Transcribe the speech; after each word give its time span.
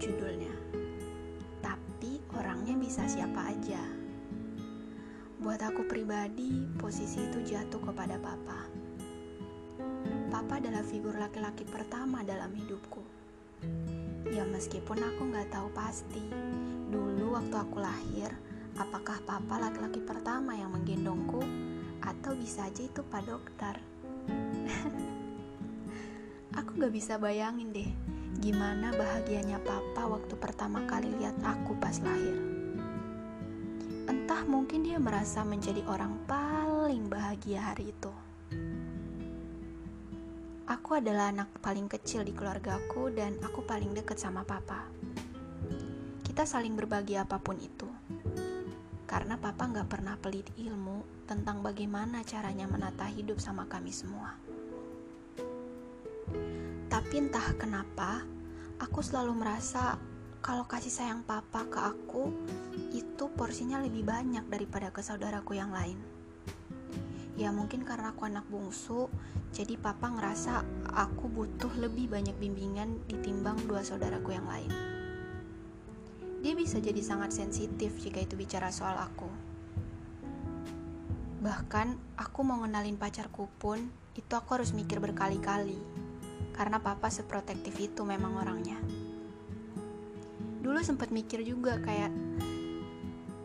judulnya. 0.00 0.54
Tapi 1.60 2.24
orangnya 2.32 2.72
bisa 2.80 3.04
siapa 3.04 3.52
aja. 3.52 3.84
Buat 5.40 5.60
aku 5.60 5.84
pribadi, 5.84 6.64
posisi 6.80 7.20
itu 7.20 7.44
jatuh 7.44 7.80
kepada 7.84 8.16
papa. 8.16 8.64
Papa 10.32 10.56
adalah 10.56 10.80
figur 10.80 11.12
laki-laki 11.20 11.68
pertama 11.68 12.24
dalam 12.24 12.48
hidupku. 12.56 13.04
Ya 14.32 14.48
meskipun 14.48 15.04
aku 15.04 15.28
nggak 15.28 15.52
tahu 15.52 15.68
pasti, 15.76 16.24
dulu 16.88 17.36
waktu 17.36 17.56
aku 17.60 17.84
lahir, 17.84 18.32
apakah 18.80 19.20
papa 19.28 19.60
laki-laki 19.60 20.00
pertama 20.00 20.56
yang 20.56 20.72
menggendongku, 20.72 21.44
atau 22.00 22.32
bisa 22.32 22.72
aja 22.72 22.88
itu 22.88 23.04
pak 23.04 23.28
dokter. 23.28 23.76
aku 26.58 26.70
gak 26.80 26.92
bisa 26.92 27.20
bayangin 27.20 27.72
deh, 27.72 27.90
gimana 28.40 28.88
bahagianya 28.96 29.60
papa 29.60 30.08
waktu 30.08 30.32
pertama 30.40 30.80
kali 30.88 31.12
lihat 31.20 31.36
aku 31.44 31.76
pas 31.76 32.00
lahir. 32.00 32.40
Entah 34.08 34.48
mungkin 34.48 34.80
dia 34.80 34.96
merasa 34.96 35.44
menjadi 35.44 35.84
orang 35.84 36.16
paling 36.24 37.12
bahagia 37.12 37.60
hari 37.60 37.92
itu. 37.92 38.08
Aku 40.64 40.96
adalah 40.96 41.28
anak 41.28 41.52
paling 41.60 41.84
kecil 41.84 42.24
di 42.24 42.32
keluargaku 42.32 43.12
dan 43.12 43.36
aku 43.44 43.60
paling 43.60 43.92
dekat 43.92 44.16
sama 44.16 44.40
papa. 44.40 44.88
Kita 46.24 46.48
saling 46.48 46.72
berbagi 46.72 47.20
apa 47.20 47.36
pun 47.36 47.60
itu. 47.60 47.86
Karena 49.04 49.36
papa 49.36 49.68
nggak 49.68 49.88
pernah 49.90 50.16
pelit 50.16 50.48
ilmu 50.56 51.28
tentang 51.28 51.60
bagaimana 51.60 52.24
caranya 52.24 52.64
menata 52.64 53.04
hidup 53.04 53.36
sama 53.36 53.68
kami 53.68 53.92
semua. 53.92 54.32
Tapi 56.90 57.14
entah 57.16 57.54
kenapa, 57.56 58.24
aku 58.82 59.04
selalu 59.04 59.36
merasa 59.36 59.96
kalau 60.40 60.64
kasih 60.64 60.88
sayang 60.88 61.20
papa 61.22 61.68
ke 61.68 61.76
aku 61.76 62.32
itu 62.96 63.28
porsinya 63.36 63.76
lebih 63.78 64.08
banyak 64.08 64.48
daripada 64.48 64.88
ke 64.88 65.04
saudaraku 65.04 65.54
yang 65.54 65.68
lain. 65.68 66.00
Ya 67.36 67.52
mungkin 67.52 67.84
karena 67.84 68.12
aku 68.12 68.28
anak 68.28 68.48
bungsu, 68.48 69.08
jadi 69.52 69.76
papa 69.76 70.12
ngerasa 70.12 70.64
aku 70.92 71.28
butuh 71.28 71.72
lebih 71.76 72.08
banyak 72.12 72.36
bimbingan 72.36 73.00
ditimbang 73.08 73.56
dua 73.68 73.84
saudaraku 73.84 74.36
yang 74.36 74.44
lain. 74.48 74.72
Dia 76.40 76.56
bisa 76.56 76.80
jadi 76.80 77.04
sangat 77.04 77.36
sensitif 77.36 78.00
jika 78.00 78.24
itu 78.24 78.32
bicara 78.36 78.72
soal 78.72 78.96
aku. 78.96 79.28
Bahkan 81.40 82.16
aku 82.16 82.40
mau 82.44 82.60
ngenalin 82.64 82.96
pacarku 82.96 83.48
pun 83.60 83.80
itu 84.16 84.32
aku 84.32 84.60
harus 84.60 84.72
mikir 84.72 85.00
berkali-kali. 85.00 85.99
Karena 86.60 86.76
papa 86.76 87.08
seprotektif 87.08 87.72
itu 87.80 88.04
memang 88.04 88.36
orangnya. 88.36 88.76
Dulu 90.60 90.76
sempat 90.84 91.08
mikir 91.08 91.40
juga 91.40 91.80
kayak 91.80 92.12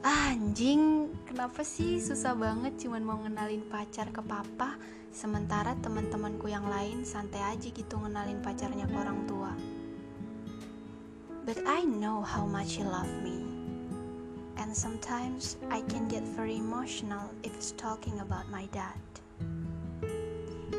ah, 0.04 0.36
anjing 0.36 1.08
kenapa 1.24 1.64
sih 1.64 2.04
susah 2.04 2.36
banget 2.36 2.76
cuman 2.84 3.08
mau 3.08 3.16
ngenalin 3.24 3.64
pacar 3.72 4.12
ke 4.12 4.20
papa 4.20 4.76
Sementara 5.16 5.80
teman-temanku 5.80 6.52
yang 6.52 6.68
lain 6.68 7.08
santai 7.08 7.40
aja 7.40 7.72
gitu 7.72 7.96
ngenalin 7.96 8.44
pacarnya 8.44 8.84
ke 8.84 9.00
orang 9.00 9.24
tua. 9.24 9.56
But 11.48 11.64
I 11.64 11.88
know 11.88 12.20
how 12.20 12.44
much 12.44 12.76
he 12.76 12.84
love 12.84 13.08
me. 13.24 13.40
And 14.60 14.76
sometimes 14.76 15.56
I 15.72 15.88
can 15.88 16.12
get 16.12 16.28
very 16.36 16.60
emotional 16.60 17.32
if 17.48 17.56
it's 17.56 17.72
talking 17.80 18.20
about 18.20 18.52
my 18.52 18.68
dad. 18.76 19.00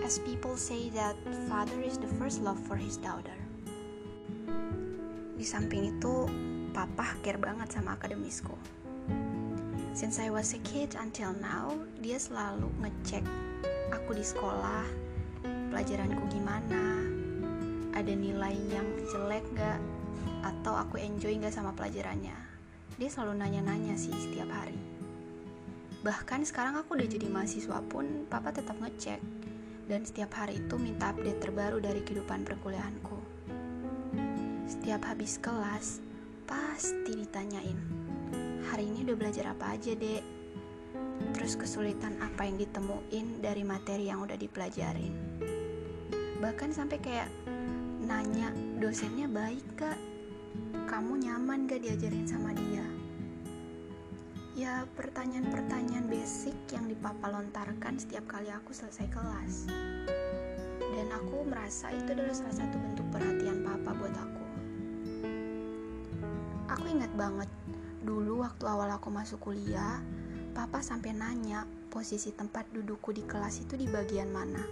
As 0.06 0.22
people 0.22 0.54
say 0.54 0.86
that 0.94 1.18
father 1.50 1.82
is 1.82 1.98
the 1.98 2.06
first 2.14 2.38
love 2.38 2.62
for 2.70 2.78
his 2.78 2.94
daughter. 2.94 3.34
Di 5.34 5.42
samping 5.42 5.98
itu, 5.98 6.30
papa 6.70 7.18
care 7.26 7.42
banget 7.42 7.74
sama 7.74 7.98
akademisku. 7.98 8.54
Since 9.98 10.22
I 10.22 10.30
was 10.30 10.54
a 10.54 10.62
kid 10.62 10.94
until 10.94 11.34
now, 11.42 11.74
dia 11.98 12.22
selalu 12.22 12.70
ngecek 12.86 13.26
aku 13.90 14.14
di 14.14 14.22
sekolah, 14.22 14.86
pelajaranku 15.74 16.22
gimana, 16.30 17.02
ada 17.90 18.14
nilai 18.14 18.54
yang 18.70 18.86
jelek 19.10 19.42
gak, 19.58 19.82
atau 20.46 20.86
aku 20.86 21.02
enjoy 21.02 21.34
gak 21.42 21.50
sama 21.50 21.74
pelajarannya. 21.74 22.38
Dia 22.94 23.10
selalu 23.10 23.42
nanya-nanya 23.42 23.98
sih 23.98 24.14
setiap 24.14 24.54
hari. 24.54 24.78
Bahkan 26.06 26.46
sekarang 26.46 26.78
aku 26.78 26.94
udah 26.94 27.10
jadi 27.10 27.26
mahasiswa 27.26 27.82
pun, 27.90 28.30
papa 28.30 28.54
tetap 28.54 28.78
ngecek. 28.78 29.18
Dan 29.86 30.02
setiap 30.02 30.34
hari 30.34 30.58
itu 30.58 30.74
minta 30.76 31.14
update 31.14 31.38
terbaru 31.38 31.78
dari 31.78 32.02
kehidupan 32.02 32.42
perkuliahanku. 32.42 33.18
Setiap 34.66 35.14
habis 35.14 35.38
kelas, 35.38 36.02
pasti 36.42 37.14
ditanyain, 37.14 37.78
hari 38.66 38.90
ini 38.90 39.06
udah 39.06 39.16
belajar 39.16 39.54
apa 39.54 39.78
aja 39.78 39.94
dek? 39.94 40.36
terus 41.32 41.56
kesulitan 41.56 42.16
apa 42.20 42.48
yang 42.48 42.56
ditemuin 42.60 43.26
dari 43.40 43.62
materi 43.64 44.08
yang 44.08 44.24
udah 44.24 44.36
dipelajarin 44.36 45.12
bahkan 46.40 46.68
sampai 46.68 47.00
kayak 47.00 47.28
nanya 48.04 48.52
dosennya 48.76 49.26
baik 49.26 49.64
gak 49.76 49.98
kamu 50.86 51.28
nyaman 51.28 51.64
gak 51.64 51.80
diajarin 51.80 52.28
sama 52.28 52.52
dia 52.52 52.84
ya 54.56 54.88
pertanyaan-pertanyaan 54.96 56.08
basic 56.08 56.56
yang 56.72 56.88
dipapa 56.88 57.28
lontarkan 57.28 58.00
setiap 58.00 58.24
kali 58.24 58.48
aku 58.48 58.72
selesai 58.72 59.04
kelas 59.12 59.68
dan 60.80 61.12
aku 61.12 61.44
merasa 61.44 61.92
itu 61.92 62.16
adalah 62.16 62.32
salah 62.32 62.56
satu 62.56 62.80
bentuk 62.80 63.04
perhatian 63.12 63.60
papa 63.60 63.92
buat 63.92 64.16
aku 64.16 64.46
aku 66.72 66.84
ingat 66.88 67.12
banget 67.12 67.50
dulu 68.00 68.40
waktu 68.40 68.64
awal 68.64 68.88
aku 68.88 69.12
masuk 69.12 69.44
kuliah 69.44 70.00
Papa 70.56 70.80
sampai 70.80 71.12
nanya 71.12 71.68
posisi 71.92 72.32
tempat 72.32 72.72
dudukku 72.72 73.12
di 73.12 73.20
kelas 73.28 73.60
itu 73.60 73.76
di 73.76 73.84
bagian 73.92 74.32
mana. 74.32 74.64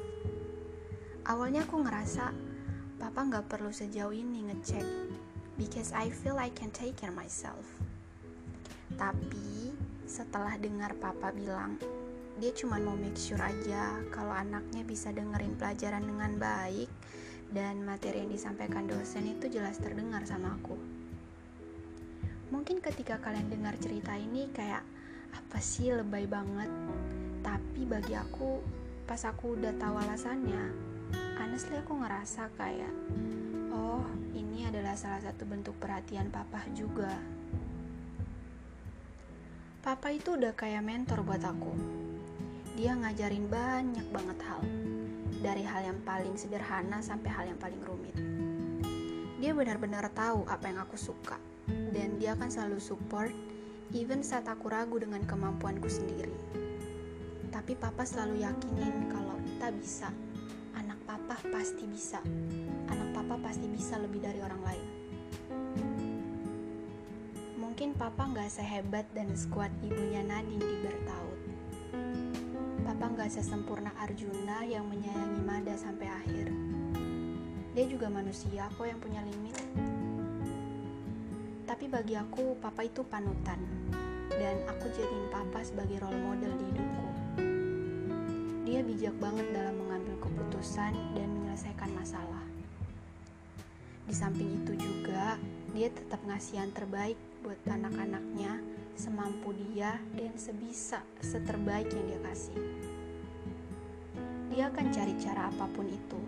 Awalnya 1.29 1.69
aku 1.69 1.77
ngerasa 1.85 2.33
Papa 2.97 3.21
nggak 3.21 3.53
perlu 3.53 3.69
sejauh 3.69 4.17
ini 4.17 4.49
ngecek, 4.49 4.81
because 5.61 5.93
I 5.93 6.09
feel 6.09 6.41
I 6.41 6.49
can 6.57 6.73
take 6.73 6.97
care 6.97 7.13
myself. 7.13 7.69
Tapi 8.97 9.54
setelah 10.15 10.55
dengar 10.63 10.95
Papa 11.03 11.35
bilang 11.35 11.75
dia 12.39 12.55
cuma 12.55 12.79
mau 12.79 12.95
make 12.95 13.19
sure 13.19 13.43
aja 13.43 13.99
kalau 14.15 14.31
anaknya 14.31 14.87
bisa 14.87 15.11
dengerin 15.11 15.59
pelajaran 15.59 16.07
dengan 16.07 16.39
baik 16.39 16.87
dan 17.51 17.83
materi 17.83 18.23
yang 18.23 18.31
disampaikan 18.31 18.87
dosen 18.87 19.27
itu 19.27 19.51
jelas 19.51 19.75
terdengar 19.83 20.23
sama 20.23 20.55
aku. 20.55 20.79
Mungkin 22.55 22.79
ketika 22.79 23.19
kalian 23.19 23.51
dengar 23.51 23.75
cerita 23.83 24.15
ini 24.15 24.47
kayak 24.55 24.87
apa 25.35 25.59
sih 25.59 25.91
lebay 25.91 26.31
banget 26.31 26.71
tapi 27.43 27.83
bagi 27.83 28.15
aku 28.15 28.63
pas 29.11 29.19
aku 29.27 29.59
udah 29.59 29.75
tahu 29.83 29.99
alasannya 29.99 30.63
honestly 31.43 31.75
aku 31.83 31.99
ngerasa 31.99 32.55
kayak 32.55 32.95
oh 33.75 34.07
ini 34.31 34.71
adalah 34.71 34.95
salah 34.95 35.19
satu 35.19 35.43
bentuk 35.43 35.75
perhatian 35.83 36.31
papa 36.31 36.63
juga 36.71 37.19
papa 39.85 40.09
itu 40.17 40.41
udah 40.41 40.57
kayak 40.57 40.81
mentor 40.81 41.21
buat 41.21 41.45
aku 41.45 41.77
dia 42.73 42.97
ngajarin 42.97 43.45
banyak 43.53 44.09
banget 44.09 44.39
hal 44.49 44.65
dari 45.45 45.61
hal 45.61 45.93
yang 45.93 46.01
paling 46.09 46.33
sederhana 46.41 47.05
sampai 47.05 47.29
hal 47.29 47.45
yang 47.45 47.61
paling 47.61 47.85
rumit 47.85 48.17
dia 49.45 49.53
benar-benar 49.53 50.09
tahu 50.17 50.49
apa 50.49 50.73
yang 50.73 50.81
aku 50.81 50.97
suka 50.97 51.37
dan 51.69 52.17
dia 52.17 52.33
akan 52.33 52.49
selalu 52.49 52.81
support 52.81 53.33
even 53.95 54.25
saat 54.25 54.49
aku 54.51 54.73
ragu 54.73 54.99
dengan 54.99 55.23
kemampuanku 55.23 55.87
sendiri. 55.87 56.35
Tapi 57.55 57.79
papa 57.79 58.03
selalu 58.03 58.43
yakinin 58.43 59.07
kalau 59.07 59.39
kita 59.47 59.71
bisa. 59.71 60.09
Anak 60.75 60.99
papa 61.07 61.39
pasti 61.55 61.87
bisa. 61.87 62.19
Anak 62.91 63.15
papa 63.15 63.39
pasti 63.39 63.71
bisa 63.71 63.95
lebih 64.03 64.19
dari 64.19 64.43
orang 64.43 64.59
lain. 64.67 65.04
Mungkin 67.75 67.99
papa 67.99 68.31
nggak 68.31 68.55
sehebat 68.55 69.03
dan 69.19 69.35
sekuat 69.35 69.67
ibunya 69.83 70.23
Nadine 70.23 70.63
di 70.63 70.77
Bertaut. 70.79 71.41
Papa 72.87 73.11
nggak 73.11 73.35
sesempurna 73.35 73.91
Arjuna 73.99 74.63
yang 74.63 74.87
menyayangi 74.87 75.43
Mada 75.43 75.75
sampai 75.75 76.07
akhir. 76.07 76.55
Dia 77.75 77.85
juga 77.91 78.07
manusia 78.07 78.71
kok 78.79 78.87
yang 78.87 79.03
punya 79.03 79.27
limit 79.27 79.59
tapi 81.75 81.91
bagi 81.91 82.15
aku 82.15 82.55
papa 82.63 82.87
itu 82.87 83.03
panutan 83.03 83.59
dan 84.31 84.57
aku 84.71 84.87
jadiin 84.95 85.27
papa 85.35 85.59
sebagai 85.67 85.99
role 85.99 86.23
model 86.23 86.55
di 86.55 86.65
hidupku. 86.71 87.07
Dia 88.63 88.87
bijak 88.87 89.19
banget 89.19 89.51
dalam 89.51 89.83
mengambil 89.83 90.15
keputusan 90.23 90.95
dan 91.19 91.29
menyelesaikan 91.35 91.91
masalah. 91.99 92.47
Di 94.07 94.15
samping 94.15 94.63
itu 94.63 94.79
juga, 94.79 95.35
dia 95.75 95.91
tetap 95.91 96.23
ngasih 96.23 96.63
yang 96.63 96.71
terbaik 96.71 97.19
buat 97.45 97.61
anak-anaknya 97.69 98.57
semampu 98.97 99.53
dia 99.53 100.01
dan 100.17 100.33
sebisa 100.41 101.05
seterbaik 101.21 101.93
yang 101.93 102.09
dia 102.09 102.21
kasih. 102.25 102.57
Dia 104.49 104.73
akan 104.73 104.87
cari 104.89 105.13
cara 105.21 105.53
apa 105.53 105.69
pun 105.69 105.85
itu, 105.85 106.21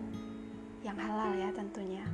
yang 0.85 0.93
halal 1.01 1.33
ya 1.33 1.49
tentunya 1.57 2.05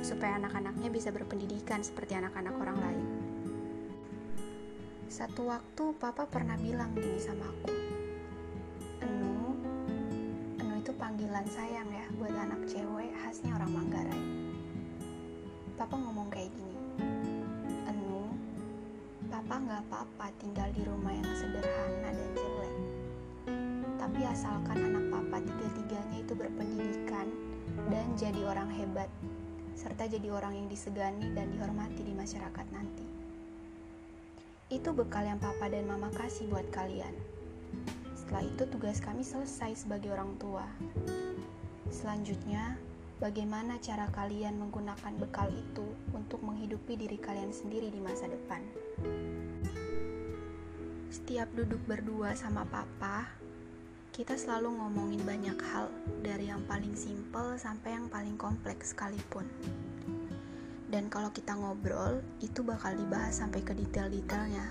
supaya 0.00 0.40
anak-anaknya 0.40 0.88
bisa 0.88 1.12
berpendidikan 1.12 1.84
seperti 1.84 2.16
anak-anak 2.16 2.56
orang 2.56 2.78
lain. 2.80 3.06
Satu 5.12 5.52
waktu 5.52 5.92
papa 6.00 6.24
pernah 6.24 6.56
bilang 6.56 6.96
gini 6.96 7.20
sama 7.20 7.44
aku, 7.44 7.68
Enu, 9.04 9.60
Enu 10.56 10.74
itu 10.80 10.92
panggilan 10.96 11.44
sayang 11.52 11.90
ya 11.92 12.06
buat 12.16 12.32
anak 12.32 12.64
cewek 12.64 13.12
khasnya 13.20 13.52
orang 13.60 13.76
Manggarai. 13.76 14.24
Papa 15.76 16.00
ngomong 16.00 16.32
kayak 16.32 16.48
gini, 16.54 16.71
papa 19.42 19.58
nggak 19.58 19.82
apa-apa 19.90 20.26
tinggal 20.38 20.70
di 20.70 20.86
rumah 20.86 21.10
yang 21.10 21.26
sederhana 21.34 22.14
dan 22.14 22.30
jelek. 22.38 22.74
Tapi 23.98 24.20
asalkan 24.22 24.78
anak 24.78 25.10
papa 25.10 25.42
tiga-tiganya 25.42 26.22
itu 26.22 26.38
berpendidikan 26.38 27.26
dan 27.90 28.06
jadi 28.14 28.38
orang 28.46 28.70
hebat, 28.70 29.10
serta 29.74 30.06
jadi 30.06 30.30
orang 30.30 30.54
yang 30.54 30.70
disegani 30.70 31.34
dan 31.34 31.50
dihormati 31.50 32.06
di 32.06 32.14
masyarakat 32.14 32.66
nanti. 32.70 33.02
Itu 34.70 34.94
bekal 34.94 35.26
yang 35.26 35.42
papa 35.42 35.66
dan 35.66 35.90
mama 35.90 36.14
kasih 36.14 36.46
buat 36.46 36.70
kalian. 36.70 37.10
Setelah 38.14 38.46
itu 38.46 38.62
tugas 38.70 39.02
kami 39.02 39.26
selesai 39.26 39.74
sebagai 39.74 40.14
orang 40.14 40.38
tua. 40.38 40.70
Selanjutnya, 41.90 42.78
bagaimana 43.22 43.78
cara 43.78 44.10
kalian 44.10 44.58
menggunakan 44.58 45.14
bekal 45.14 45.46
itu 45.54 45.86
untuk 46.10 46.42
menghidupi 46.42 46.98
diri 46.98 47.14
kalian 47.22 47.54
sendiri 47.54 47.86
di 47.94 48.02
masa 48.02 48.26
depan. 48.26 48.58
Setiap 51.06 51.46
duduk 51.54 51.78
berdua 51.86 52.34
sama 52.34 52.66
papa, 52.66 53.30
kita 54.10 54.34
selalu 54.34 54.74
ngomongin 54.74 55.22
banyak 55.22 55.54
hal 55.70 55.86
dari 56.18 56.50
yang 56.50 56.66
paling 56.66 56.98
simpel 56.98 57.54
sampai 57.54 57.94
yang 57.94 58.10
paling 58.10 58.34
kompleks 58.34 58.90
sekalipun. 58.90 59.46
Dan 60.90 61.06
kalau 61.06 61.30
kita 61.30 61.54
ngobrol, 61.54 62.20
itu 62.42 62.66
bakal 62.66 62.92
dibahas 62.98 63.38
sampai 63.38 63.62
ke 63.62 63.70
detail-detailnya. 63.70 64.66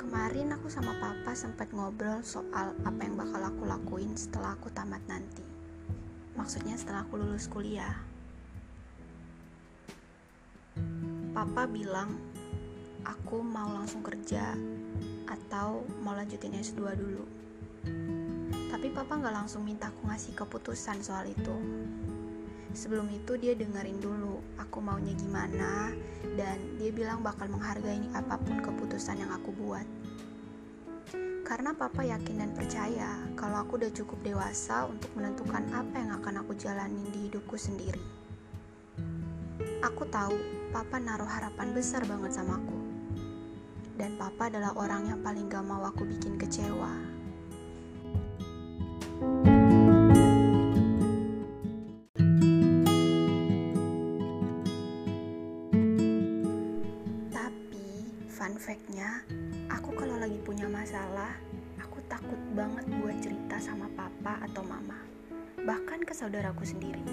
Kemarin 0.00 0.56
aku 0.56 0.72
sama 0.72 0.96
papa 0.96 1.36
sempat 1.36 1.68
ngobrol 1.76 2.24
soal 2.24 2.72
apa 2.88 3.00
yang 3.04 3.20
bakal 3.20 3.42
aku 3.52 3.68
lakuin 3.68 4.16
setelah 4.16 4.56
aku 4.56 4.72
tamat 4.72 5.04
nanti. 5.06 5.53
Maksudnya 6.34 6.74
setelah 6.74 7.06
aku 7.06 7.18
lulus 7.18 7.46
kuliah. 7.46 7.94
Papa 11.34 11.66
bilang 11.66 12.14
aku 13.06 13.42
mau 13.42 13.70
langsung 13.74 14.02
kerja 14.02 14.54
atau 15.26 15.82
mau 16.02 16.14
lanjutin 16.14 16.54
S2 16.54 16.82
dulu. 16.94 17.24
Tapi 18.70 18.90
papa 18.90 19.18
nggak 19.18 19.34
langsung 19.34 19.62
minta 19.62 19.90
aku 19.90 20.10
ngasih 20.10 20.34
keputusan 20.34 21.02
soal 21.02 21.26
itu 21.30 21.56
sebelum 22.74 23.06
itu 23.14 23.38
dia 23.38 23.54
dengerin 23.54 24.02
dulu 24.02 24.42
aku 24.58 24.82
maunya 24.82 25.14
gimana 25.14 25.94
dan 26.34 26.58
dia 26.74 26.90
bilang 26.90 27.22
bakal 27.22 27.46
menghargai 27.46 28.02
apa 28.18 28.34
pun 28.42 28.58
keputusan 28.58 29.22
yang 29.22 29.30
aku 29.30 29.54
buat 29.54 29.86
karena 31.44 31.76
papa 31.76 32.00
yakin 32.00 32.40
dan 32.40 32.50
percaya 32.56 33.20
kalau 33.36 33.60
aku 33.60 33.76
udah 33.76 33.92
cukup 33.92 34.16
dewasa 34.24 34.88
untuk 34.88 35.12
menentukan 35.12 35.60
apa 35.76 35.94
yang 36.00 36.10
akan 36.16 36.40
aku 36.40 36.56
jalanin 36.56 37.04
di 37.12 37.28
hidupku 37.28 37.60
sendiri. 37.60 38.00
Aku 39.84 40.08
tahu 40.08 40.32
papa 40.72 40.96
naruh 40.96 41.28
harapan 41.28 41.76
besar 41.76 42.00
banget 42.08 42.32
sama 42.32 42.56
aku. 42.56 42.80
Dan 43.94 44.16
papa 44.16 44.48
adalah 44.48 44.72
orang 44.74 45.06
yang 45.06 45.20
paling 45.20 45.46
gak 45.46 45.62
mau 45.62 45.84
aku 45.84 46.02
bikin 46.08 46.34
kecewa 46.40 47.13
Fact-nya, 59.04 59.20
aku 59.68 59.92
kalau 60.00 60.16
lagi 60.16 60.40
punya 60.40 60.64
masalah, 60.64 61.36
aku 61.76 62.00
takut 62.08 62.40
banget 62.56 62.88
buat 62.88 63.12
cerita 63.20 63.60
sama 63.60 63.84
papa 63.92 64.40
atau 64.48 64.64
mama, 64.64 64.96
bahkan 65.60 66.00
ke 66.00 66.16
saudaraku 66.16 66.64
sendiri. 66.64 67.04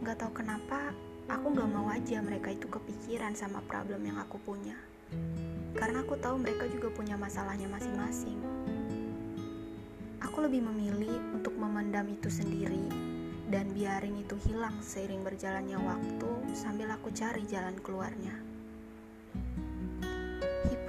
Gak 0.00 0.24
tau 0.24 0.32
kenapa, 0.32 0.96
aku 1.28 1.52
gak 1.52 1.68
mau 1.68 1.92
aja 1.92 2.16
mereka 2.24 2.48
itu 2.48 2.64
kepikiran 2.64 3.36
sama 3.36 3.60
problem 3.68 4.08
yang 4.08 4.16
aku 4.16 4.40
punya. 4.40 4.72
Karena 5.76 6.00
aku 6.00 6.16
tahu 6.16 6.40
mereka 6.40 6.64
juga 6.72 6.88
punya 6.96 7.20
masalahnya 7.20 7.68
masing-masing. 7.68 8.40
Aku 10.24 10.48
lebih 10.48 10.64
memilih 10.64 11.20
untuk 11.36 11.52
memendam 11.60 12.08
itu 12.08 12.32
sendiri 12.32 12.88
dan 13.52 13.68
biarin 13.76 14.16
itu 14.16 14.40
hilang 14.48 14.80
seiring 14.80 15.20
berjalannya 15.20 15.76
waktu 15.76 16.56
sambil 16.56 16.88
aku 16.88 17.12
cari 17.12 17.44
jalan 17.44 17.76
keluarnya 17.84 18.53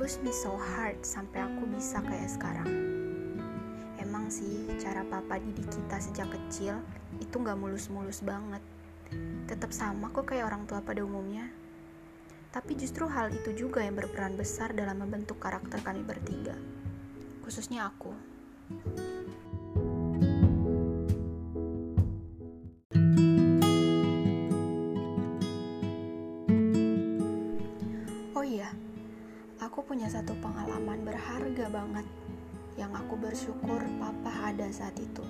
push 0.06 0.22
me 0.22 0.30
so 0.30 0.54
hard 0.54 1.02
sampai 1.02 1.42
aku 1.42 1.66
bisa 1.66 1.98
kayak 2.06 2.30
sekarang. 2.30 2.70
Emang 3.98 4.30
sih, 4.30 4.70
cara 4.78 5.02
papa 5.02 5.42
didik 5.42 5.66
kita 5.66 5.98
sejak 5.98 6.30
kecil 6.30 6.78
itu 7.18 7.34
gak 7.42 7.58
mulus-mulus 7.58 8.22
banget. 8.22 8.62
Tetap 9.50 9.74
sama 9.74 10.14
kok 10.14 10.30
kayak 10.30 10.46
orang 10.46 10.70
tua 10.70 10.86
pada 10.86 11.02
umumnya. 11.02 11.50
Tapi 12.54 12.78
justru 12.78 13.10
hal 13.10 13.34
itu 13.34 13.58
juga 13.58 13.82
yang 13.82 13.98
berperan 13.98 14.38
besar 14.38 14.78
dalam 14.78 15.02
membentuk 15.02 15.42
karakter 15.42 15.82
kami 15.82 16.06
bertiga. 16.06 16.54
Khususnya 17.42 17.90
aku. 17.90 18.14
Punya 29.96 30.12
satu 30.12 30.36
pengalaman 30.44 31.08
berharga 31.08 31.72
banget 31.72 32.04
yang 32.76 32.92
aku 32.92 33.16
bersyukur 33.16 33.80
papa 33.96 34.52
ada 34.52 34.68
saat 34.68 34.92
itu. 35.00 35.24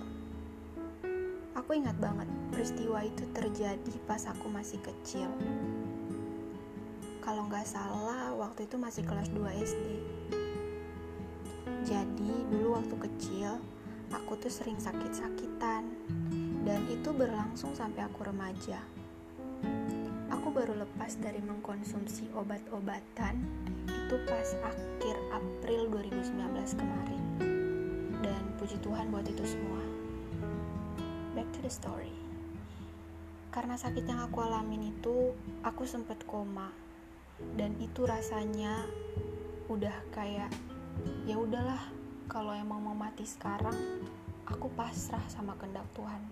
Aku 1.54 1.78
ingat 1.78 1.94
banget 2.02 2.26
peristiwa 2.50 3.06
itu 3.06 3.30
terjadi 3.30 3.94
pas 4.10 4.26
aku 4.26 4.50
masih 4.50 4.82
kecil. 4.82 5.30
Kalau 7.22 7.46
nggak 7.46 7.62
salah, 7.62 8.34
waktu 8.34 8.66
itu 8.66 8.82
masih 8.82 9.06
kelas 9.06 9.30
2 9.38 9.46
SD. 9.54 9.88
Jadi, 11.86 12.34
dulu 12.50 12.82
waktu 12.82 12.96
kecil, 13.06 13.62
aku 14.10 14.34
tuh 14.42 14.50
sering 14.50 14.82
sakit-sakitan. 14.82 15.94
Dan 16.66 16.82
itu 16.90 17.14
berlangsung 17.14 17.78
sampai 17.78 18.02
aku 18.02 18.26
remaja. 18.26 18.82
Baru 20.56 20.72
lepas 20.72 21.20
dari 21.20 21.44
mengkonsumsi 21.44 22.32
obat-obatan 22.32 23.44
itu 23.92 24.16
pas 24.24 24.48
akhir 24.64 25.16
April 25.36 25.92
2019 25.92 26.80
kemarin. 26.80 27.24
Dan 28.24 28.56
puji 28.56 28.80
Tuhan 28.80 29.12
buat 29.12 29.28
itu 29.28 29.44
semua. 29.44 29.84
Back 31.36 31.52
to 31.52 31.60
the 31.60 31.68
story. 31.68 32.16
Karena 33.52 33.76
sakit 33.76 34.08
yang 34.08 34.24
aku 34.24 34.48
alamin 34.48 34.96
itu 34.96 35.36
aku 35.60 35.84
sempet 35.84 36.24
koma. 36.24 36.72
Dan 37.60 37.76
itu 37.84 38.08
rasanya 38.08 38.88
udah 39.68 40.08
kayak 40.16 40.56
ya 41.28 41.36
udahlah 41.36 41.84
kalau 42.32 42.56
emang 42.56 42.80
mau 42.80 42.96
mati 42.96 43.28
sekarang 43.28 43.76
aku 44.48 44.72
pasrah 44.72 45.28
sama 45.28 45.52
kehendak 45.60 45.84
Tuhan. 46.00 46.24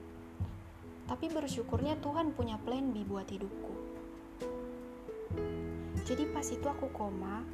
Tapi 1.11 1.27
bersyukurnya 1.27 1.99
Tuhan 1.99 2.31
punya 2.31 2.55
plan 2.63 2.87
B 2.95 3.03
buat 3.03 3.27
hidupku 3.27 3.82
jadi 6.03 6.27
pas 6.35 6.43
itu 6.43 6.67
aku 6.67 6.91
koma 6.91 7.47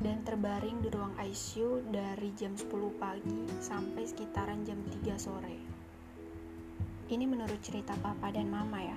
dan 0.00 0.24
terbaring 0.24 0.80
di 0.80 0.88
ruang 0.88 1.12
ICU 1.20 1.92
dari 1.92 2.32
jam 2.32 2.56
10 2.56 2.72
pagi 2.96 3.44
sampai 3.60 4.08
sekitaran 4.08 4.64
jam 4.64 4.80
3 5.04 5.20
sore. 5.20 5.56
Ini 7.12 7.24
menurut 7.28 7.60
cerita 7.60 7.92
papa 8.00 8.32
dan 8.32 8.48
mama 8.48 8.80
ya. 8.80 8.96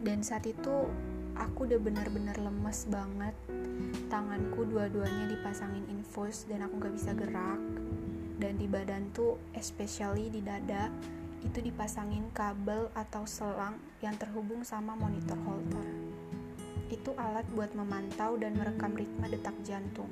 Dan 0.00 0.24
saat 0.24 0.48
itu 0.48 0.88
aku 1.36 1.68
udah 1.68 1.76
benar-benar 1.76 2.40
lemes 2.40 2.88
banget. 2.88 3.36
Tanganku 4.08 4.64
dua-duanya 4.64 5.36
dipasangin 5.36 5.84
infus 5.92 6.48
dan 6.48 6.64
aku 6.64 6.80
gak 6.80 6.96
bisa 6.96 7.12
gerak. 7.12 7.60
Dan 8.40 8.56
di 8.56 8.64
badan 8.64 9.12
tuh, 9.12 9.36
especially 9.52 10.32
di 10.32 10.40
dada, 10.40 10.88
itu 11.44 11.60
dipasangin 11.60 12.32
kabel 12.32 12.88
atau 12.96 13.28
selang 13.28 13.76
yang 14.00 14.16
terhubung 14.16 14.64
sama 14.64 14.96
monitor 14.96 15.36
holter 15.44 15.95
itu 16.86 17.10
alat 17.18 17.42
buat 17.50 17.74
memantau 17.74 18.38
dan 18.38 18.54
merekam 18.54 18.94
ritme 18.94 19.26
detak 19.26 19.54
jantung. 19.66 20.10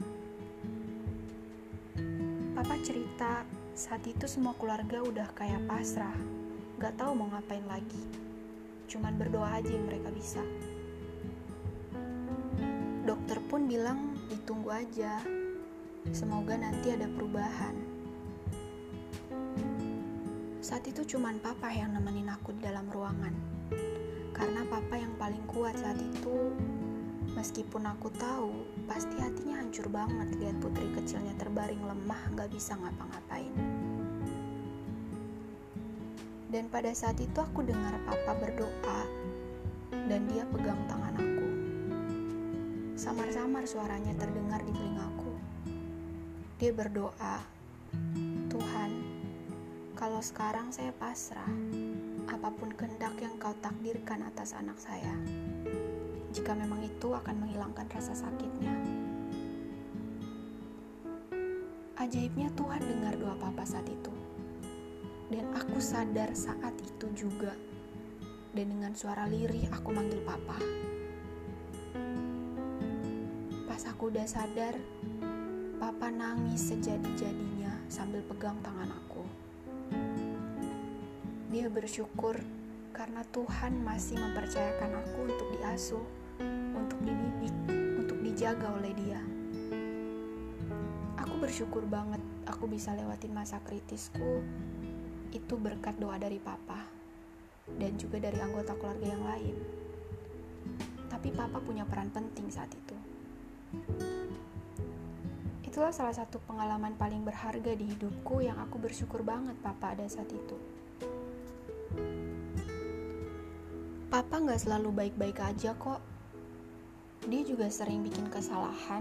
Papa 2.58 2.74
cerita, 2.82 3.46
saat 3.78 4.02
itu 4.06 4.26
semua 4.26 4.58
keluarga 4.58 4.98
udah 5.02 5.28
kayak 5.38 5.62
pasrah, 5.70 6.14
gak 6.82 6.98
tahu 6.98 7.14
mau 7.14 7.30
ngapain 7.30 7.62
lagi. 7.70 8.02
Cuman 8.90 9.14
berdoa 9.14 9.62
aja 9.62 9.70
yang 9.70 9.86
mereka 9.86 10.10
bisa. 10.10 10.42
Dokter 13.06 13.38
pun 13.46 13.70
bilang 13.70 14.18
ditunggu 14.26 14.74
aja, 14.74 15.22
semoga 16.10 16.58
nanti 16.58 16.90
ada 16.90 17.06
perubahan. 17.06 17.94
Saat 20.58 20.90
itu 20.90 21.06
cuman 21.14 21.38
papa 21.38 21.70
yang 21.70 21.94
nemenin 21.94 22.26
aku 22.34 22.50
dalam 22.58 22.73
meskipun 27.44 27.84
aku 27.84 28.08
tahu 28.16 28.64
pasti 28.88 29.20
hatinya 29.20 29.60
hancur 29.60 29.84
banget 29.92 30.32
lihat 30.40 30.56
putri 30.64 30.88
kecilnya 30.96 31.36
terbaring 31.36 31.84
lemah 31.84 32.16
gak 32.40 32.48
bisa 32.48 32.72
ngapa-ngapain. 32.72 33.52
Dan 36.48 36.72
pada 36.72 36.88
saat 36.96 37.20
itu 37.20 37.36
aku 37.36 37.60
dengar 37.68 38.00
papa 38.08 38.32
berdoa 38.40 39.00
dan 40.08 40.24
dia 40.32 40.48
pegang 40.56 40.80
tangan 40.88 41.20
aku. 41.20 41.48
Samar-samar 42.96 43.68
suaranya 43.68 44.16
terdengar 44.16 44.64
di 44.64 44.72
telingaku. 44.72 45.36
Dia 46.56 46.72
berdoa, 46.72 47.44
Tuhan, 48.48 48.90
kalau 49.92 50.24
sekarang 50.24 50.72
saya 50.72 50.96
pasrah, 50.96 51.52
apa 52.24 52.48
pun 52.56 52.72
kehendak 52.72 53.20
yang 53.20 53.36
kau 53.36 53.52
takdirkan 53.60 54.24
atas 54.32 54.56
anak 54.56 54.80
saya. 54.80 55.12
Jika 56.34 56.50
memang 56.50 56.82
itu 56.82 57.14
akan 57.14 57.46
menghilangkan 57.46 57.86
rasa 57.94 58.10
sakitnya. 58.10 58.74
Ajaibnya 61.94 62.50
Tuhan 62.58 62.82
dengar 62.82 63.14
doa 63.14 63.38
papa 63.38 63.62
saat 63.62 63.86
itu. 63.86 64.10
Dan 65.30 65.46
aku 65.54 65.78
sadar 65.78 66.34
saat 66.34 66.74
itu 66.82 67.06
juga. 67.14 67.54
Dan 68.50 68.74
dengan 68.74 68.90
suara 68.98 69.30
lirih 69.30 69.70
aku 69.70 69.94
manggil 69.94 70.18
papa. 70.26 70.58
Pas 73.70 73.82
aku 73.86 74.10
udah 74.10 74.26
sadar, 74.26 74.74
papa 75.78 76.10
nangis 76.10 76.66
sejadi-jadinya 76.74 77.78
sambil 77.86 78.26
pegang 78.26 78.58
tangan 78.58 78.90
aku. 78.90 79.22
Dia 81.54 81.70
bersyukur 81.70 82.42
karena 82.90 83.22
Tuhan 83.30 83.86
masih 83.86 84.18
mempercayakan 84.18 84.98
aku 85.02 85.18
untuk 85.30 85.48
diasuh, 85.58 86.23
untuk 86.84 87.00
dididik, 87.00 87.56
untuk 87.96 88.18
dijaga 88.20 88.68
oleh 88.76 88.92
Dia. 88.92 89.20
Aku 91.24 91.40
bersyukur 91.40 91.80
banget 91.88 92.20
aku 92.44 92.68
bisa 92.68 92.92
lewatin 92.92 93.32
masa 93.32 93.56
kritisku 93.64 94.44
itu 95.32 95.54
berkat 95.56 95.96
doa 95.96 96.20
dari 96.20 96.36
papa 96.36 96.84
dan 97.80 97.96
juga 97.96 98.20
dari 98.20 98.36
anggota 98.36 98.76
keluarga 98.76 99.06
yang 99.08 99.24
lain. 99.24 99.56
Tapi 101.08 101.32
papa 101.32 101.56
punya 101.64 101.88
peran 101.88 102.12
penting 102.12 102.52
saat 102.52 102.68
itu. 102.68 102.96
Itulah 105.64 105.90
salah 105.90 106.12
satu 106.12 106.36
pengalaman 106.44 106.94
paling 107.00 107.24
berharga 107.24 107.72
di 107.72 107.96
hidupku 107.96 108.44
yang 108.44 108.60
aku 108.60 108.76
bersyukur 108.76 109.24
banget 109.24 109.56
papa 109.64 109.96
ada 109.96 110.04
saat 110.04 110.28
itu. 110.28 110.56
Papa 114.12 114.36
nggak 114.38 114.60
selalu 114.62 114.94
baik-baik 114.94 115.40
aja 115.42 115.74
kok. 115.74 116.13
Dia 117.24 117.40
juga 117.40 117.72
sering 117.72 118.04
bikin 118.04 118.28
kesalahan. 118.28 119.00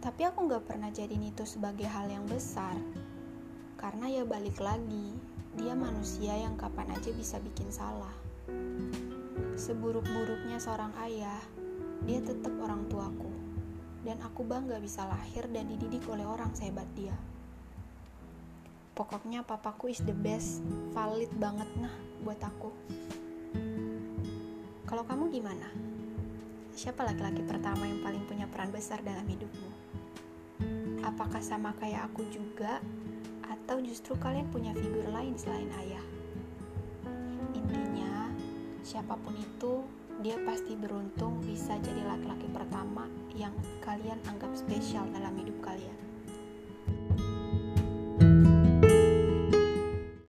Tapi 0.00 0.22
aku 0.24 0.48
nggak 0.48 0.64
pernah 0.64 0.88
jadiin 0.88 1.28
itu 1.28 1.44
sebagai 1.44 1.84
hal 1.84 2.08
yang 2.08 2.24
besar. 2.24 2.72
Karena 3.76 4.08
ya 4.08 4.24
balik 4.24 4.56
lagi, 4.64 5.12
dia 5.60 5.76
manusia 5.76 6.32
yang 6.32 6.56
kapan 6.56 6.88
aja 6.96 7.12
bisa 7.12 7.36
bikin 7.44 7.68
salah. 7.68 8.16
Seburuk-buruknya 9.60 10.56
seorang 10.56 10.96
ayah, 11.04 11.36
dia 12.08 12.24
tetap 12.24 12.56
orang 12.64 12.88
tuaku. 12.88 13.28
Dan 14.00 14.16
aku 14.24 14.48
bangga 14.48 14.80
bisa 14.80 15.04
lahir 15.04 15.44
dan 15.52 15.68
dididik 15.68 16.08
oleh 16.08 16.24
orang 16.24 16.56
sehebat 16.56 16.88
dia. 16.96 17.12
Pokoknya 18.96 19.44
papaku 19.44 19.92
is 19.92 20.00
the 20.00 20.16
best, 20.16 20.64
valid 20.96 21.28
banget 21.36 21.68
nah 21.76 21.92
buat 22.24 22.40
aku. 22.40 22.72
Kalau 24.88 25.04
kamu 25.04 25.28
gimana? 25.28 25.85
Siapa 26.76 27.08
laki-laki 27.08 27.40
pertama 27.40 27.88
yang 27.88 28.04
paling 28.04 28.28
punya 28.28 28.44
peran 28.52 28.68
besar 28.68 29.00
dalam 29.00 29.24
hidupmu? 29.24 29.70
Apakah 31.08 31.40
sama 31.40 31.72
kayak 31.80 32.12
aku 32.12 32.28
juga, 32.28 32.84
atau 33.48 33.80
justru 33.80 34.12
kalian 34.20 34.44
punya 34.52 34.76
figur 34.76 35.08
lain 35.08 35.32
selain 35.40 35.72
ayah? 35.80 36.04
Intinya, 37.56 38.28
siapa 38.84 39.16
pun 39.16 39.32
itu, 39.40 39.88
dia 40.20 40.36
pasti 40.44 40.76
beruntung 40.76 41.40
bisa 41.40 41.80
jadi 41.80 42.04
laki-laki 42.12 42.44
pertama 42.52 43.08
yang 43.32 43.56
kalian 43.80 44.20
anggap 44.28 44.52
spesial 44.52 45.08
dalam 45.16 45.32
hidup 45.32 45.56
kalian. 45.64 46.05